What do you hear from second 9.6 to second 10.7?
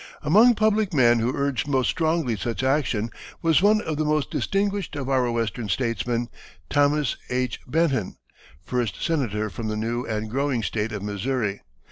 the new and growing